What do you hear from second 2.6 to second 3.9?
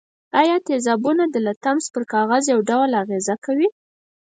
ډول اغیزه کوي؟